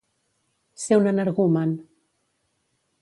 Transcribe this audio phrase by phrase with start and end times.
[0.83, 1.77] Ser un energumen.